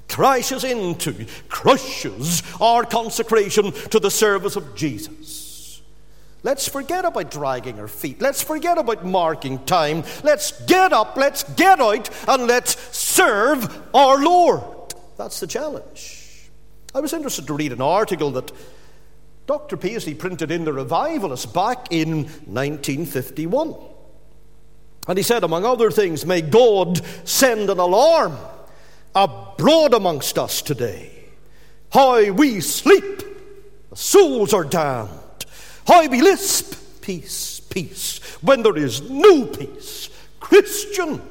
[0.10, 5.47] crashes into, crushes our consecration to the service of Jesus.
[6.44, 8.22] Let's forget about dragging our feet.
[8.22, 10.04] Let's forget about marking time.
[10.24, 14.64] Let's get up, let's get out, and let's serve our Lord.
[15.18, 16.50] That's the challenge.
[16.94, 18.52] I was interested to read an article that
[19.48, 19.78] Dr.
[19.78, 23.76] Paisley printed in The Revivalist back in 1951.
[25.08, 28.38] And he said, among other things, may God send an alarm
[29.16, 31.12] abroad amongst us today.
[31.92, 33.24] How we sleep,
[33.90, 35.17] the souls are damned.
[35.88, 40.10] How we lisp, peace, peace, when there is no peace.
[40.42, 41.22] Christian,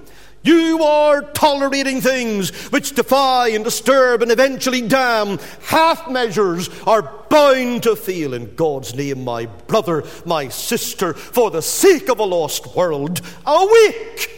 [0.43, 5.37] you are tolerating things which defy and disturb and eventually damn.
[5.65, 11.61] Half measures are bound to fail in God's name, my brother, my sister, for the
[11.63, 13.21] sake of a lost world.
[13.45, 14.31] Awake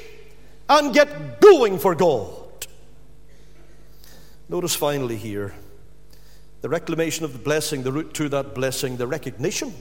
[0.68, 2.66] and get going for God.
[4.48, 5.54] Notice finally here
[6.60, 9.72] the reclamation of the blessing, the route to that blessing, the recognition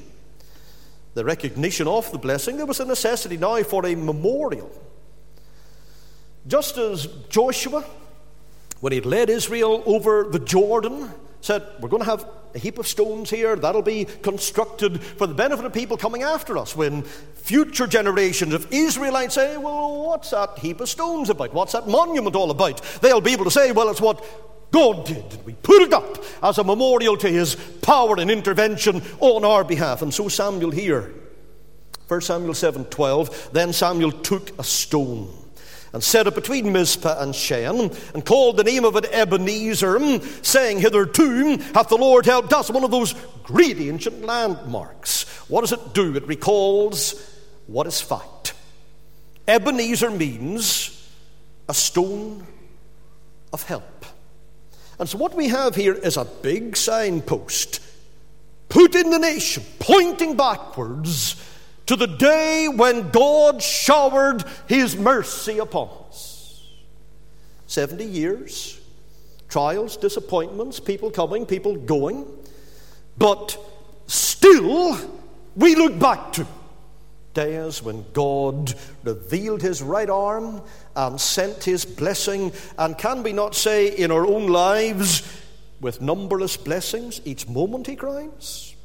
[1.18, 4.72] the recognition of the blessing, there was a necessity now for a memorial.
[6.46, 7.84] Just as Joshua,
[8.82, 11.12] when he led Israel over the Jordan,
[11.42, 15.34] said, We're going to have a heap of stones here, that'll be constructed for the
[15.34, 16.76] benefit of people coming after us.
[16.76, 21.52] When future generations of Israelites say, Well, what's that heap of stones about?
[21.52, 22.80] What's that monument all about?
[23.02, 24.24] They'll be able to say, Well, it's what
[24.72, 25.46] God did.
[25.46, 30.02] We put it up as a memorial to his power and intervention on our behalf.
[30.02, 31.14] And so Samuel here,
[32.08, 35.34] 1 Samuel 7 12, then Samuel took a stone
[35.94, 40.80] and set it between Mizpah and Shen, and called the name of it Ebenezer, saying,
[40.80, 42.70] Hitherto hath the Lord helped us.
[42.70, 45.24] One of those great ancient landmarks.
[45.50, 46.16] What does it do?
[46.16, 47.16] It recalls
[47.68, 48.54] what is fact.
[49.48, 51.10] Ebenezer means
[51.70, 52.46] a stone
[53.54, 54.06] of help.
[55.00, 57.82] And so what we have here is a big signpost
[58.70, 61.36] put in the nation, pointing backwards
[61.86, 66.66] to the day when God showered his mercy upon us.
[67.68, 68.80] 70 years,
[69.50, 72.26] trials, disappointments, people coming, people going,
[73.18, 73.58] but
[74.08, 74.98] still still
[75.56, 76.46] we look back to
[77.34, 78.74] days when God
[79.04, 80.62] revealed his right arm
[80.98, 82.52] and sent his blessing.
[82.78, 85.22] And can we not say in our own lives,
[85.80, 88.76] with numberless blessings, each moment he cries?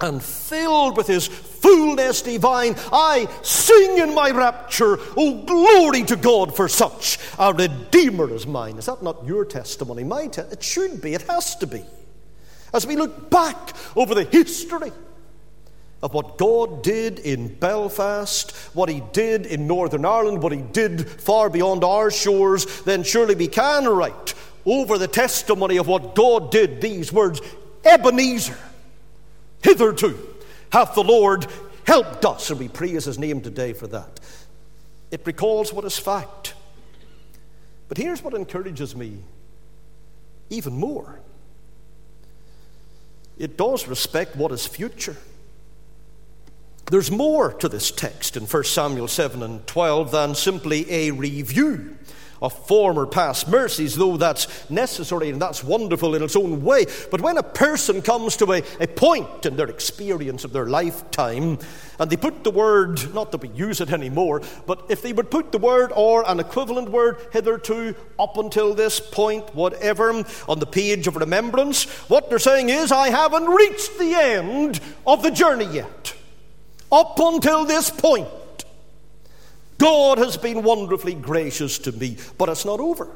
[0.00, 6.56] And filled with his fullness divine, I sing in my rapture, Oh, glory to God
[6.56, 8.78] for such a Redeemer as mine.
[8.78, 10.04] Is that not your testimony?
[10.04, 11.82] My te- it should be, it has to be.
[12.74, 14.92] As we look back over the history
[16.06, 21.10] of what God did in Belfast, what He did in Northern Ireland, what He did
[21.10, 24.34] far beyond our shores, then surely we can write
[24.64, 27.40] over the testimony of what God did these words
[27.84, 28.56] Ebenezer,
[29.64, 30.16] hitherto
[30.70, 31.48] hath the Lord
[31.84, 34.20] helped us, and we praise His name today for that.
[35.10, 36.54] It recalls what is fact.
[37.88, 39.18] But here's what encourages me
[40.50, 41.18] even more
[43.36, 45.16] it does respect what is future.
[46.88, 51.96] There's more to this text in 1 Samuel 7 and 12 than simply a review
[52.40, 56.86] of former past mercies, though that's necessary and that's wonderful in its own way.
[57.10, 61.58] But when a person comes to a, a point in their experience of their lifetime,
[61.98, 65.28] and they put the word, not that we use it anymore, but if they would
[65.28, 70.66] put the word or an equivalent word hitherto, up until this point, whatever, on the
[70.66, 75.66] page of remembrance, what they're saying is, I haven't reached the end of the journey
[75.66, 76.15] yet.
[76.96, 78.26] Up until this point,
[79.76, 83.10] God has been wonderfully gracious to me, but it's not over.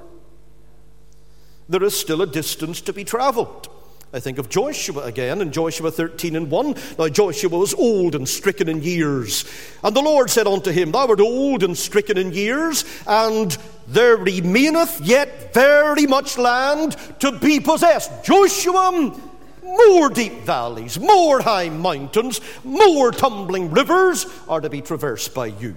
[1.66, 3.70] There is still a distance to be traveled.
[4.12, 6.74] I think of Joshua again in Joshua 13 and 1.
[6.98, 9.46] Now Joshua was old and stricken in years.
[9.82, 13.56] And the Lord said unto him, Thou art old and stricken in years, and
[13.88, 18.24] there remaineth yet very much land to be possessed.
[18.24, 19.16] Joshua,
[19.62, 25.76] more deep valleys, more high mountains, more tumbling rivers are to be traversed by you.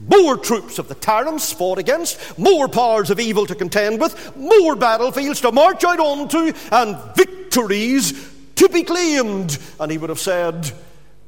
[0.00, 4.74] More troops of the tyrants fought against, more powers of evil to contend with, more
[4.76, 9.58] battlefields to march out onto, and victories to be claimed.
[9.78, 10.70] And he would have said,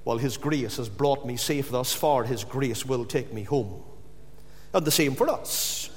[0.05, 3.83] Well, his grace has brought me safe thus far, his grace will take me home.
[4.75, 5.91] And the same for us.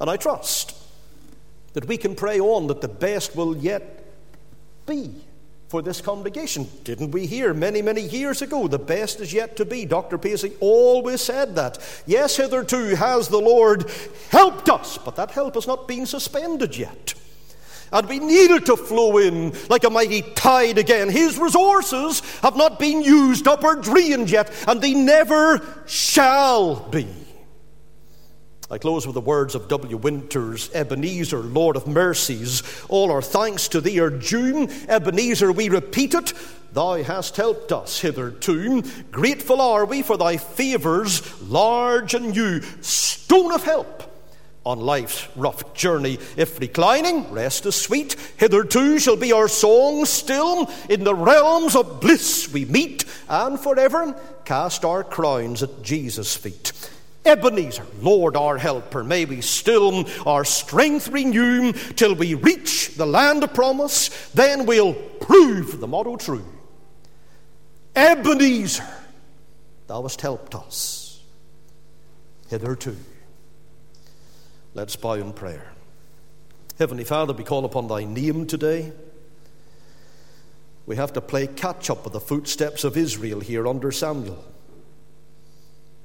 [0.00, 0.76] And I trust
[1.74, 4.04] that we can pray on that the best will yet
[4.86, 5.14] be
[5.70, 6.66] for this congregation.
[6.82, 8.66] Didn't we hear many, many years ago?
[8.66, 9.86] The best is yet to be.
[9.86, 10.18] Dr.
[10.18, 11.78] Paisley always said that.
[12.06, 13.88] Yes, hitherto has the Lord
[14.30, 17.14] helped us, but that help has not been suspended yet.
[17.92, 21.08] And we need it to flow in like a mighty tide again.
[21.08, 27.06] His resources have not been used up or drained yet, and they never shall be.
[28.72, 29.96] I close with the words of W.
[29.96, 34.68] Winters Ebenezer, Lord of mercies, all our thanks to thee are due.
[34.88, 36.32] Ebenezer, we repeat it,
[36.72, 38.82] thou hast helped us hitherto.
[39.10, 44.04] Grateful are we for thy favours, large and new, stone of help
[44.64, 46.18] on life's rough journey.
[46.36, 48.14] If reclining, rest is sweet.
[48.36, 50.70] Hitherto shall be our song still.
[50.88, 54.14] In the realms of bliss we meet, and forever
[54.44, 56.72] cast our crowns at Jesus' feet.
[57.24, 63.44] Ebenezer, Lord our helper, may we still our strength renew till we reach the land
[63.44, 66.44] of promise, then we'll prove the motto true.
[67.94, 68.86] Ebenezer,
[69.86, 71.22] thou hast helped us
[72.48, 72.96] hitherto.
[74.74, 75.72] Let's bow in prayer.
[76.78, 78.92] Heavenly Father, we call upon thy name today.
[80.86, 84.42] We have to play catch up with the footsteps of Israel here under Samuel.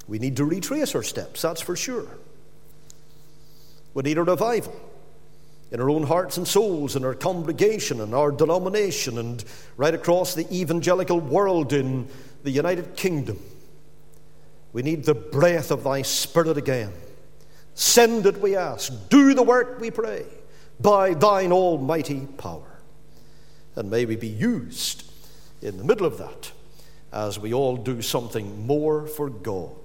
[0.07, 2.07] We need to retrace our steps, that's for sure.
[3.93, 4.75] We need a revival
[5.71, 9.43] in our own hearts and souls, in our congregation, in our denomination, and
[9.77, 12.07] right across the evangelical world in
[12.43, 13.39] the United Kingdom.
[14.73, 16.93] We need the breath of thy Spirit again.
[17.73, 18.93] Send it, we ask.
[19.09, 20.25] Do the work, we pray,
[20.79, 22.79] by thine almighty power.
[23.75, 25.09] And may we be used
[25.61, 26.51] in the middle of that
[27.11, 29.84] as we all do something more for God.